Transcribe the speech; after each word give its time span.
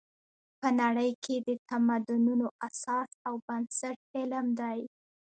په 0.59 0.67
نړۍ 0.81 1.11
کې 1.23 1.35
د 1.47 1.49
تمدنونو 1.69 2.47
اساس 2.67 3.09
او 3.27 3.33
بنسټ 3.47 3.97
علم 4.17 4.47
دی. 4.59 4.79